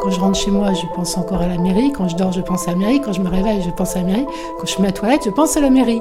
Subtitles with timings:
[0.00, 1.92] Quand je rentre chez moi, je pense encore à la mairie.
[1.92, 3.02] Quand je dors, je pense à la mairie.
[3.02, 4.26] Quand je me réveille, je pense à la mairie.
[4.58, 6.00] Quand je mets la toilette, je pense à la mairie.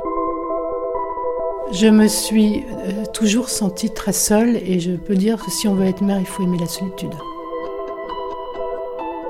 [1.73, 5.75] Je me suis euh, toujours sentie très seule et je peux dire que si on
[5.75, 7.13] veut être mère, il faut aimer la solitude.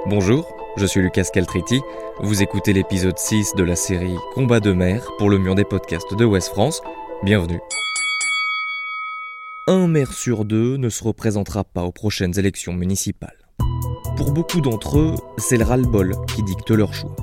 [0.05, 1.81] Bonjour, je suis Lucas Caltriti.
[2.21, 6.13] Vous écoutez l'épisode 6 de la série Combat de mer pour le mur des podcasts
[6.13, 6.81] de Ouest France.
[7.23, 7.59] Bienvenue.
[9.65, 13.38] Un maire sur deux ne se représentera pas aux prochaines élections municipales.
[14.19, 17.15] Pour beaucoup d'entre eux, c'est le ras-le-bol qui dicte leur choix.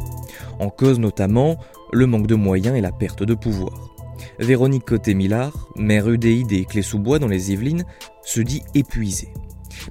[0.59, 1.59] En cause notamment
[1.93, 3.91] le manque de moyens et la perte de pouvoir.
[4.39, 7.85] Véronique Côté-Millard, maire UDI des Clés-sous-Bois dans les Yvelines,
[8.25, 9.29] se dit épuisée.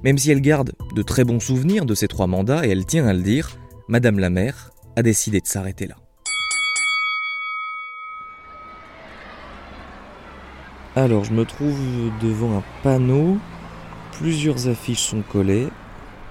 [0.02, 3.06] Même si elle garde de très bons souvenirs de ses trois mandats et elle tient
[3.06, 5.94] à le dire, Madame la maire a décidé de s'arrêter là.
[10.96, 11.78] Alors, je me trouve
[12.20, 13.38] devant un panneau.
[14.10, 15.68] Plusieurs affiches sont collées.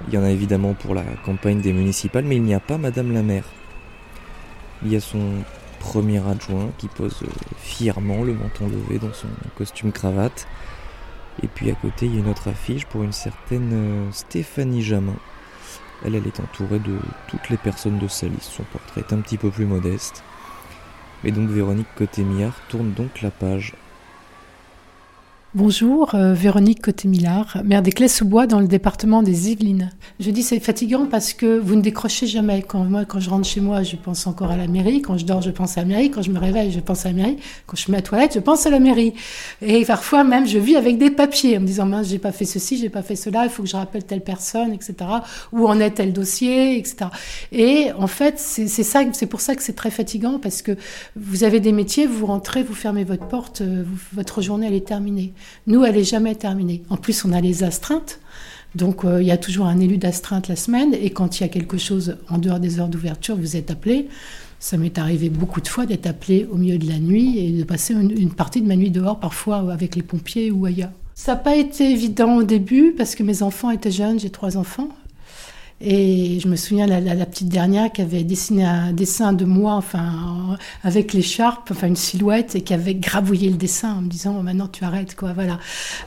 [0.08, 2.78] Il y en a évidemment pour la campagne des municipales, mais il n'y a pas
[2.78, 3.46] Madame la maire.
[4.84, 5.44] Il y a son
[5.80, 7.24] premier adjoint qui pose
[7.58, 10.48] fièrement le menton levé dans son costume cravate.
[11.44, 14.82] Et puis à côté, il y a une autre affiche pour une certaine euh, Stéphanie
[14.82, 15.16] Jamin.
[16.06, 16.98] Elle, elle est entourée de
[17.28, 18.52] toutes les personnes de sa liste.
[18.52, 20.24] Son portrait est un petit peu plus modeste.
[21.24, 23.74] Mais donc Véronique Côté-Millard tourne donc la page
[25.56, 29.90] Bonjour, euh, Véronique Côté-Millard, maire des Clés-sous-Bois dans le département des Yvelines.
[30.20, 32.62] Je dis c'est fatigant parce que vous ne décrochez jamais.
[32.62, 35.02] Quand moi, quand je rentre chez moi, je pense encore à la mairie.
[35.02, 36.12] Quand je dors, je pense à la mairie.
[36.12, 37.38] Quand je me réveille, je pense à la mairie.
[37.68, 39.14] Quand je mets la toilette, je pense à la mairie.
[39.62, 42.44] Et parfois même, je vis avec des papiers en me disant mince, j'ai pas fait
[42.44, 44.96] ceci, j'ai pas fait cela, il faut que je rappelle telle personne, etc.
[45.54, 47.06] Où en est tel dossier, etc.
[47.54, 50.74] Et en fait, c'est ça, c'est pour ça que c'est très fatigant parce que
[51.16, 54.86] vous avez des métiers, vous rentrez, vous fermez votre porte, euh, votre journée elle est
[54.86, 55.32] terminée.
[55.68, 56.84] Nous, elle n'est jamais terminée.
[56.90, 58.20] En plus, on a les astreintes.
[58.76, 60.94] Donc, euh, il y a toujours un élu d'astreinte la semaine.
[60.94, 64.08] Et quand il y a quelque chose en dehors des heures d'ouverture, vous êtes appelé.
[64.60, 67.64] Ça m'est arrivé beaucoup de fois d'être appelé au milieu de la nuit et de
[67.64, 70.92] passer une, partie de ma nuit dehors, parfois avec les pompiers ou ailleurs.
[71.14, 74.58] Ça n'a pas été évident au début parce que mes enfants étaient jeunes, j'ai trois
[74.58, 74.90] enfants.
[75.82, 79.74] Et je me souviens la, la, petite dernière qui avait dessiné un dessin de moi,
[79.74, 84.42] enfin avec l'écharpe, enfin une silhouette, et qui avait gravouillé le dessin en me disant
[84.42, 85.60] maintenant tu arrêtes quoi, voilà.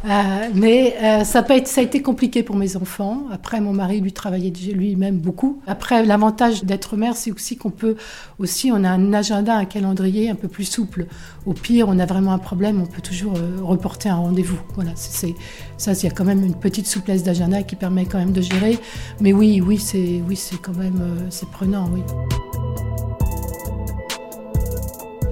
[0.07, 3.25] Euh, mais euh, ça a été, ça a été compliqué pour mes enfants.
[3.31, 5.61] Après mon mari lui travaillait lui-même beaucoup.
[5.67, 7.97] Après l'avantage d'être mère, c'est aussi qu'on peut
[8.39, 11.05] aussi on a un agenda, un calendrier un peu plus souple.
[11.45, 14.61] Au pire, on a vraiment un problème, on peut toujours euh, reporter un rendez-vous.
[14.77, 15.35] Voilà, c'est
[15.77, 18.41] ça, il y a quand même une petite souplesse d'agenda qui permet quand même de
[18.41, 18.79] gérer.
[19.21, 22.03] Mais oui oui, c'est oui, c'est quand même euh, prenant, oui.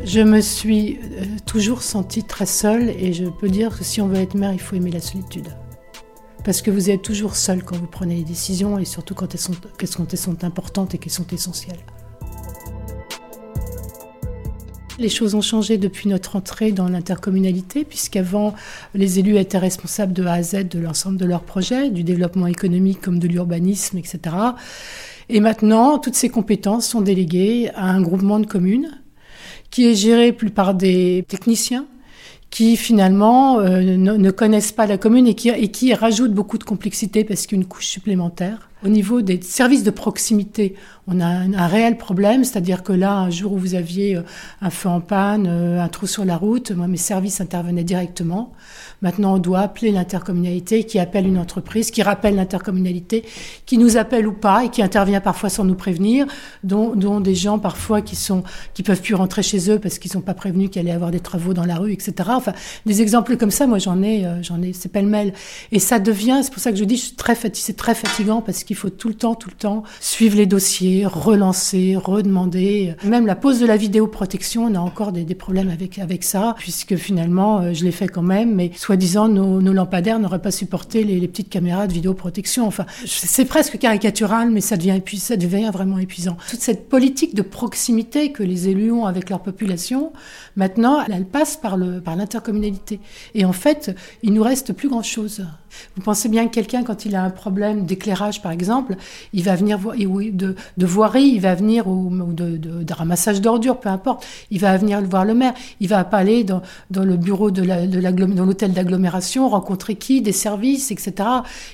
[0.04, 4.09] Je me suis euh, toujours sentie très seule et je peux dire que si on
[4.09, 5.48] veut être mère, il faut aimer la solitude.
[6.44, 9.41] Parce que vous êtes toujours seule quand vous prenez les décisions et surtout quand elles
[9.41, 11.81] sont, quand elles sont importantes et qu'elles sont essentielles.
[14.98, 18.54] Les choses ont changé depuis notre entrée dans l'intercommunalité, puisqu'avant,
[18.94, 22.46] les élus étaient responsables de A à Z de l'ensemble de leurs projets, du développement
[22.46, 24.18] économique comme de l'urbanisme, etc.
[25.28, 29.02] Et maintenant, toutes ces compétences sont déléguées à un groupement de communes
[29.70, 31.86] qui est géré plus par des techniciens
[32.48, 37.24] qui finalement euh, ne, connaissent pas la commune et qui, et rajoutent beaucoup de complexité
[37.24, 38.70] parce qu'une couche supplémentaire.
[38.84, 40.75] Au niveau des services de proximité,
[41.09, 44.22] on a un, réel problème, c'est-à-dire que là, un jour où vous aviez euh,
[44.60, 48.53] un feu en panne, euh, un trou sur la route, moi, mes services intervenaient directement.
[49.03, 53.25] Maintenant, on doit appeler l'intercommunalité, qui appelle une entreprise, qui rappelle l'intercommunalité,
[53.66, 56.26] qui nous appelle ou pas et qui intervient parfois sans nous prévenir,
[56.65, 58.42] dont, des gens parfois qui sont
[58.75, 61.20] qui peuvent plus rentrer chez eux parce qu'ils sont pas prévenus qu'il allait avoir des
[61.20, 62.12] travaux dans la rue, etc.
[62.32, 62.53] Enfin,
[62.84, 65.32] des exemples comme ça, moi j'en ai, euh, j'en ai, c'est pêle-mêle.
[65.72, 68.77] Et ça devient, c'est pour ça que je dis, très c'est très fatigant parce qu'il
[68.77, 72.94] faut tout le temps, tout le temps suivre les dossiers, relancer, redemander.
[73.04, 77.60] Même la pose de la vidéoprotection, on a encore des, problèmes avec ça, puisque finalement,
[77.60, 81.27] euh, je l'ai fait quand même, mais soi-disant, nos, nos, lampadaires n'auraient pas supporté les,
[81.28, 82.66] petites caméras de vidéoprotection.
[82.66, 85.01] Enfin, c'est presque caricatural, mais ça devient,
[85.72, 86.36] vraiment épuisant.
[86.51, 90.12] Toute cette politique de proximité que les élus ont avec leur population,
[90.57, 93.01] maintenant, elle, passe par l'intercommunalité.
[93.34, 95.45] Et en fait, il nous reste plus grand-chose.
[95.96, 98.96] Vous pensez bien que quelqu'un, quand il a un problème d'éclairage, par exemple,
[99.32, 104.60] il va venir de, voirie, il va venir, ou, de, ramassage d'ordures, peu importe, il
[104.60, 105.54] va venir voir le maire.
[105.80, 111.14] Il va pas aller dans, le bureau de l'hôtel d'agglomération, rencontrer qui, des services, etc.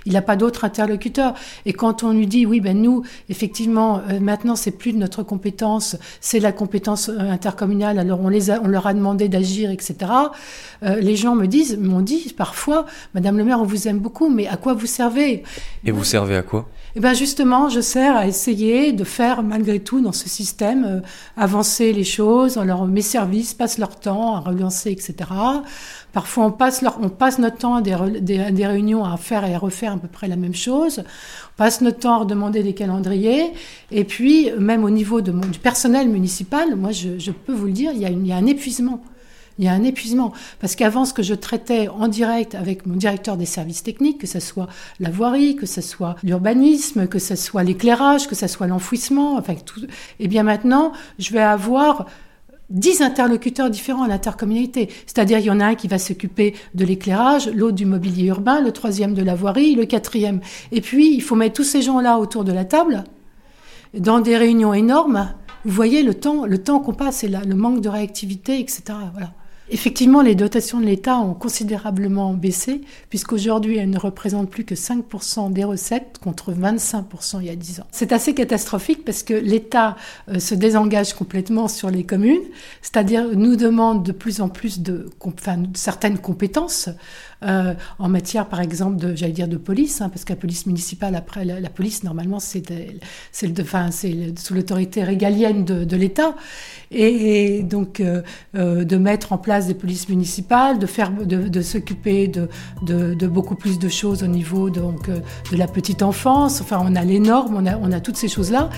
[0.06, 1.34] Il n'a pas d'autre interlocuteur.
[1.66, 5.22] Et quand on lui dit, oui, ben nous, effectivement, euh, maintenant, c'est plus de notre
[5.22, 9.70] compétence, c'est la compétence euh, intercommunale, alors on, les a, on leur a demandé d'agir,
[9.70, 9.96] etc.
[10.82, 14.00] Euh, les gens me disent, m'ont dit parfois, Madame le maire, on vous a aime
[14.00, 15.44] beaucoup, mais à quoi vous servez?
[15.85, 16.69] Et vous servez à quoi?
[16.94, 21.00] Eh bien justement, je sers à essayer de faire malgré tout dans ce système euh,
[21.37, 22.59] avancer les choses.
[22.59, 25.15] Alors mes services passent leur temps à relancer, etc.
[26.12, 29.47] Parfois, on passe, leur, on passe notre temps à des, des, des, réunions à faire
[29.47, 30.99] et à refaire à peu près la même chose.
[30.99, 33.53] On passe notre temps à demander des calendriers.
[33.91, 37.73] Et puis, même au niveau de, du personnel municipal, moi, je, je, peux vous le
[37.73, 39.03] dire, il y a, une, il y a un épuisement.
[39.58, 40.32] Il y a un épuisement.
[40.60, 44.26] Parce qu'avant, ce que je traitais en direct avec mon directeur des services techniques, que
[44.26, 44.69] ce soit
[44.99, 49.54] la voirie, que ce soit l'urbanisme, que ce soit l'éclairage, que ce soit l'enfouissement, enfin
[49.54, 49.82] tout,
[50.20, 52.06] eh bien maintenant, je vais avoir
[52.72, 54.88] dix interlocuteurs différents à l'intercommunalité.
[55.06, 58.60] C'est-à-dire, il y en a un qui va s'occuper de l'éclairage, l'autre du mobilier urbain,
[58.60, 60.40] le troisième de la voirie, le quatrième.
[60.72, 63.04] Et puis, il faut mettre tous ces gens-là autour de la table,
[63.94, 65.34] dans des réunions énormes.
[65.64, 68.82] Vous voyez le temps, le temps qu'on passe et le manque de réactivité, etc.
[69.12, 69.32] Voilà.
[69.73, 75.51] Effectivement, les dotations de l'État ont considérablement baissé, puisqu'aujourd'hui, elles ne représentent plus que 5%
[75.51, 77.87] des recettes contre 25% il y a 10 ans.
[77.91, 79.97] C'est assez catastrophique parce que l'État
[80.29, 82.43] euh, se désengage complètement sur les communes,
[82.83, 86.91] c'est-à-dire nous demande de plus en plus de, enfin, certaines compétences
[87.44, 90.67] euh, en matière, par exemple, de, j'allais dire, de police, hein, parce que la police
[90.67, 92.62] municipale, après, la, police, normalement, c'est,
[93.33, 96.35] sous l'autorité régalienne de, l'État.
[96.91, 98.23] Et, donc, euh,
[98.55, 103.79] euh, de mettre en place des polices municipales, de, faire, de, s'occuper de, beaucoup plus
[103.79, 106.61] de choses au niveau donc, de la petite enfance.
[106.61, 108.71] Enfin, on a les normes, on a, toutes ces choses-là.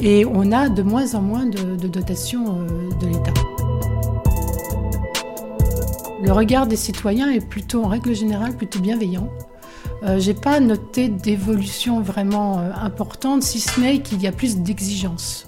[0.00, 2.66] Et on a de moins en moins de, dotations
[3.00, 3.65] de l'État.
[6.26, 9.30] Le regard des citoyens est plutôt, en règle générale, plutôt bienveillant.
[10.02, 14.58] Euh, J'ai pas noté d'évolution vraiment euh, importante, si ce n'est qu'il y a plus
[14.58, 15.46] d'exigences.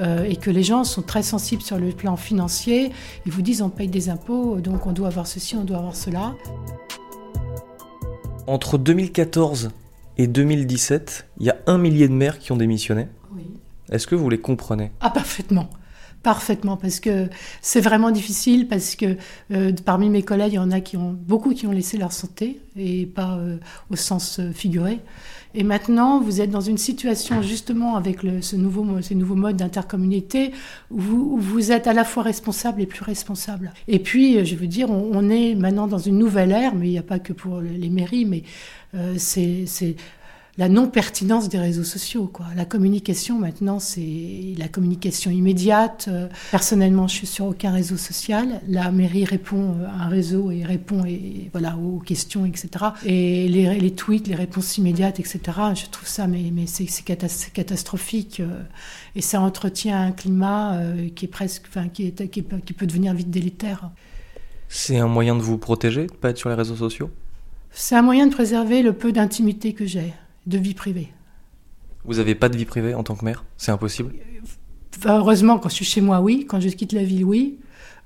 [0.00, 2.90] Euh, et que les gens sont très sensibles sur le plan financier.
[3.24, 5.94] Ils vous disent on paye des impôts, donc on doit avoir ceci, on doit avoir
[5.94, 6.34] cela.
[8.48, 9.70] Entre 2014
[10.18, 13.06] et 2017, il y a un millier de maires qui ont démissionné.
[13.32, 13.46] Oui.
[13.92, 14.90] Est-ce que vous les comprenez?
[15.00, 15.70] Ah, parfaitement.
[16.22, 17.28] Parfaitement, parce que
[17.62, 19.16] c'est vraiment difficile, parce que
[19.52, 20.80] euh, parmi mes collègues, il y en a
[21.26, 23.56] beaucoup qui ont laissé leur santé, et pas euh,
[23.90, 25.00] au sens euh, figuré.
[25.54, 30.52] Et maintenant, vous êtes dans une situation justement avec ce nouveau, ces nouveaux modes d'intercommunalité
[30.90, 33.72] où vous, êtes à la fois responsable et plus responsable.
[33.88, 36.92] Et puis, je veux dire, on, on est maintenant dans une nouvelle ère, mais il
[36.92, 38.44] n'y a pas que pour les mairies, mais
[39.16, 39.96] c'est
[40.60, 42.26] la non-pertinence des réseaux sociaux.
[42.30, 42.44] Quoi.
[42.54, 46.08] La communication, maintenant, c'est la communication immédiate.
[46.08, 48.60] Euh, personnellement, je suis sur aucun réseau social.
[48.68, 52.68] La mairie répond à un réseau et répond et, voilà, aux questions, etc.
[53.06, 55.40] Et les, les, tweets, les réponses immédiates, etc.,
[55.74, 57.04] je trouve ça, mais, mais c'est
[57.54, 58.40] catastrophique.
[58.40, 58.60] Euh,
[59.16, 62.74] et ça entretient un climat euh, qui est presque, enfin, qui, est, qui, est, qui
[62.74, 63.88] peut devenir vite délétère.
[64.68, 67.08] C'est un moyen de vous protéger, de pas être sur les réseaux sociaux?
[67.70, 70.12] C'est un moyen de préserver le peu d'intimité que j'ai
[70.46, 71.12] de vie privée.
[72.04, 73.44] Vous n'avez pas de vie privée en tant que mère?
[73.56, 74.14] C'est impossible?
[74.96, 76.46] Enfin, Heureusement, quand je suis chez moi, oui.
[76.48, 77.58] Quand je quitte la ville, oui.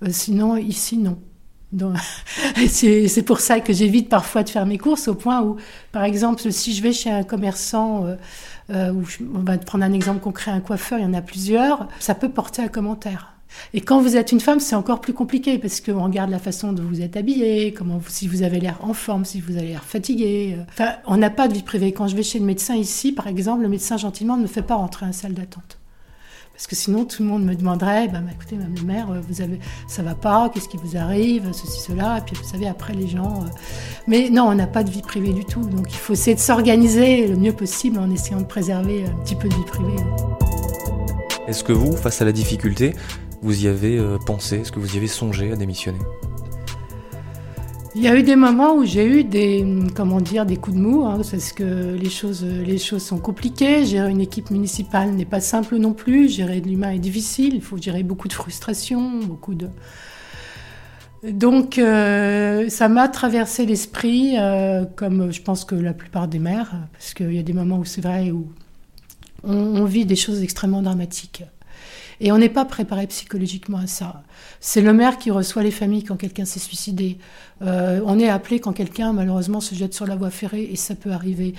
[0.02, 1.18] Euh, sinon, ici, non.
[2.68, 5.56] C'est pour ça que j'évite parfois de faire mes courses au point où,
[5.92, 8.16] par exemple, si je vais chez un commerçant, euh,
[8.70, 11.22] euh, où je, on va prendre un exemple concret, un coiffeur, il y en a
[11.22, 13.33] plusieurs, ça peut porter un commentaire.
[13.72, 16.72] Et quand vous êtes une femme, c'est encore plus compliqué parce qu'on regarde la façon
[16.72, 19.84] dont vous êtes habillée, comment si vous avez l'air en forme, si vous avez l'air
[19.84, 20.56] fatigué.
[20.68, 21.92] Enfin, on n'a pas de vie privée.
[21.92, 24.62] Quand je vais chez le médecin ici, par exemple, le médecin gentiment ne me fait
[24.62, 25.78] pas rentrer en salle d'attente.
[26.54, 29.58] Parce que sinon, tout le monde me demanderait, bah, écoutez, Mme le maire, vous avez,
[29.88, 32.18] ça va pas, qu'est-ce qui vous arrive, ceci, cela.
[32.18, 33.42] Et puis, vous savez, après, les gens.
[33.42, 33.48] Euh...
[34.06, 35.62] Mais non, on n'a pas de vie privée du tout.
[35.62, 39.34] Donc, il faut essayer de s'organiser le mieux possible en essayant de préserver un petit
[39.34, 39.96] peu de vie privée.
[41.48, 42.94] Est-ce que vous, face à la difficulté,
[43.44, 45.98] vous y avez euh, pensé Est-ce que vous y avez songé à démissionner?
[47.94, 50.82] Il y a eu des moments où j'ai eu des, comment dire, des coups de
[50.82, 53.84] mou, hein, parce que les choses, les choses sont compliquées.
[53.84, 56.28] Gérer une équipe municipale n'est pas simple non plus.
[56.28, 57.54] Gérer de l'humain est difficile.
[57.54, 59.68] Il faut gérer beaucoup de frustration, beaucoup de.
[61.22, 66.74] Donc, euh, ça m'a traversé l'esprit, euh, comme je pense que la plupart des mères,
[66.92, 68.48] parce qu'il y a des moments où c'est vrai où
[69.44, 71.44] on vit des choses extrêmement dramatiques.
[72.20, 74.22] Et on n'est pas préparé psychologiquement à ça.
[74.60, 77.18] C'est le maire qui reçoit les familles quand quelqu'un s'est suicidé.
[77.62, 80.94] Euh, on est appelé quand quelqu'un, malheureusement, se jette sur la voie ferrée, et ça
[80.94, 81.54] peut arriver.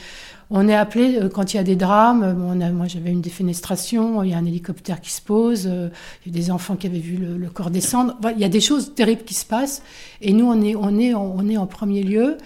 [0.50, 2.34] On est appelé euh, quand il y a des drames.
[2.34, 5.90] Bon, a, moi, j'avais une défenestration, il y a un hélicoptère qui se pose, euh,
[6.26, 8.18] il y a des enfants qui avaient vu le, le corps descendre.
[8.36, 9.82] Il y a des choses terribles qui se passent,
[10.22, 12.38] et nous, on est, on est, on est en premier lieu.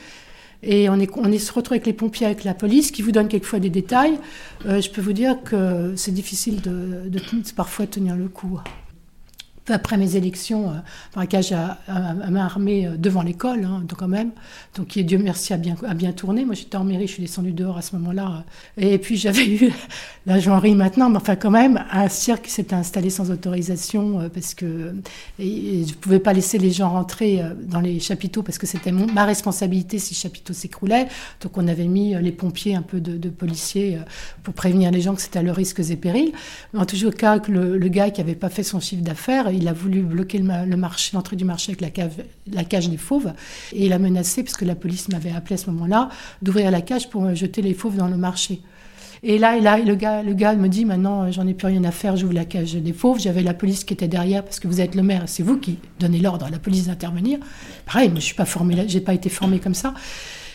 [0.61, 3.29] Et on est, on se retrouve avec les pompiers, avec la police, qui vous donnent
[3.29, 4.19] quelquefois des détails.
[4.65, 7.09] Euh, je peux vous dire que c'est difficile de,
[7.55, 8.59] parfois tenir le coup.
[9.69, 10.73] Après mes élections, euh,
[11.13, 11.77] braquage à,
[12.29, 14.31] main armée euh, devant l'école, hein, donc quand même.
[14.75, 16.45] Donc Dieu merci, a bien, tourné.
[16.45, 18.43] Moi, j'étais en mairie, je suis descendue dehors à ce moment-là.
[18.77, 19.71] Et puis, j'avais eu,
[20.25, 24.29] là, j'en maintenant, mais enfin, quand même, un cirque qui s'était installé sans autorisation euh,
[24.29, 24.93] parce que
[25.37, 29.25] je ne pouvais pas laisser les gens rentrer dans les chapiteaux parce que c'était ma
[29.25, 31.07] responsabilité si le chapiteau s'écroulait.
[31.41, 33.99] Donc, on avait mis les pompiers, un peu de, policiers,
[34.43, 36.31] pour prévenir les gens que c'était à leurs risques et périls.
[36.75, 39.73] En tout cas, le, le gars qui n'avait pas fait son chiffre d'affaires, il a
[39.73, 40.41] voulu bloquer
[41.13, 41.81] l'entrée du marché avec
[42.47, 43.33] la, cage des fauves.
[43.73, 46.09] Et il a menacé, puisque la police m'avait appelé à ce moment-là,
[46.41, 48.61] d'ouvrir la cage pour jeter les fauves dans le marché.
[49.21, 52.45] Et là, le, gars, me dit maintenant, j'en ai plus rien à faire, j'ouvre la
[52.45, 53.19] cage des fauves.
[53.19, 55.77] J'avais la police qui était derrière parce que vous êtes le maire, c'est vous qui
[55.99, 57.39] donnez l'ordre à la police d'intervenir.
[57.85, 59.93] Pareil, je suis pas pas été formé comme ça.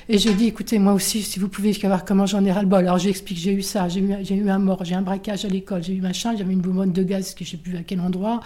[0.09, 2.81] Et je dis, écoutez, moi aussi, si vous pouvez savoir comment j'en ai ras-le-bol.
[2.81, 5.83] Alors j'explique, j'ai eu ça, j'ai eu, eu un mort, j'ai un braquage à l'école,
[5.83, 8.41] j'ai eu machin, j'avais une bonbonne de gaz que je sais plus à quel endroit.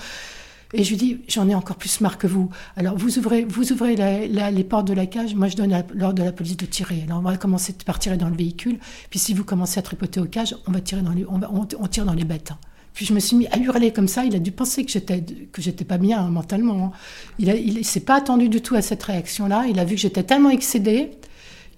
[0.74, 2.50] Et je lui dis, j'en ai encore plus marre que vous.
[2.76, 6.22] Alors vous ouvrez, vous ouvrez les portes de la cage, moi je donne l'ordre de
[6.22, 7.04] la police de tirer.
[7.06, 10.20] Alors on va commencer par tirer dans le véhicule, puis si vous commencez à tripoter
[10.20, 12.52] aux cages, on va tirer dans les, on, tire dans les bêtes.
[12.92, 14.24] Puis je me suis mis à hurler comme ça.
[14.24, 16.92] Il a dû penser que j'étais que j'étais pas bien hein, mentalement.
[17.38, 19.66] Il, a, il s'est pas attendu du tout à cette réaction-là.
[19.70, 21.12] Il a vu que j'étais tellement excédée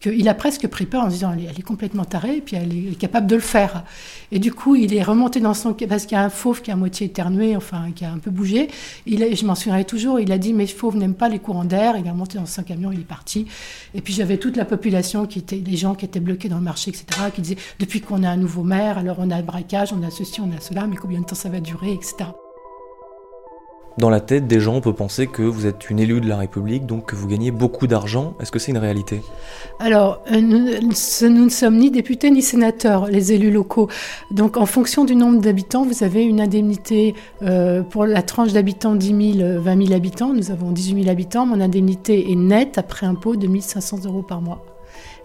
[0.01, 2.99] qu'il a presque pris peur en disant elle est, complètement tarée et puis elle est
[2.99, 3.85] capable de le faire.
[4.33, 6.71] Et du coup, il est remonté dans son parce qu'il y a un fauve qui
[6.71, 8.69] a à moitié éternué, enfin qui a un peu bougé.
[9.07, 10.19] Il je m'en souviendrai toujours.
[10.19, 11.97] Il a dit mes fauves n'aiment pas les courants d'air.
[11.99, 13.47] Il est remonté dans son camion, il est parti.
[13.95, 16.65] Et puis j'avais toute la population qui était les gens qui étaient bloqués dans le
[16.65, 17.05] marché, etc.
[17.35, 20.11] Qui disaient depuis qu'on a un nouveau maire, alors on a le braquage, on a
[20.11, 22.31] ceci, on a cela, mais combien de temps ça va durer, etc.
[24.01, 26.39] Dans la tête des gens, on peut penser que vous êtes une élue de la
[26.39, 28.33] République, donc que vous gagnez beaucoup d'argent.
[28.41, 29.21] Est-ce que c'est une réalité?
[29.79, 33.91] Alors, euh, nous, ne sommes ni députés ni sénateurs, les élus locaux.
[34.31, 38.95] Donc, en fonction du nombre d'habitants, vous avez une indemnité euh, pour la tranche d'habitants
[38.95, 40.33] 10 000, 20 000 habitants.
[40.33, 41.45] Nous avons 18 000 habitants.
[41.45, 44.65] Mon indemnité est nette après impôt de 1 500 euros par mois.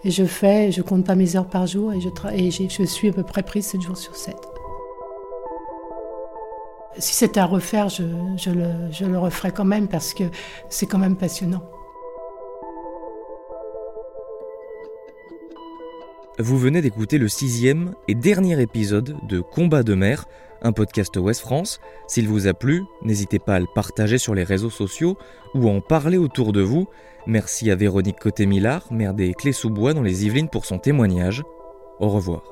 [0.04, 3.08] Et je fais, je compte pas mes heures par jour et je, et je suis
[3.08, 4.36] à peu près prise 7 jours sur 7.
[6.98, 10.24] Si c'était à refaire, je, le, je referais quand même parce que
[10.70, 11.62] c'est quand même passionnant.
[16.38, 20.26] Vous venez d'écouter le sixième et dernier épisode de Combat de mer,
[20.60, 21.80] un podcast Ouest France.
[22.08, 25.16] S'il vous a plu, n'hésitez pas à le partager sur les réseaux sociaux
[25.54, 26.88] ou à en parler autour de vous.
[27.26, 31.42] Merci à Véronique Côté-Millard, maire des Clés-sous-Bois dans les Yvelines pour son témoignage.
[32.00, 32.42] Au revoir.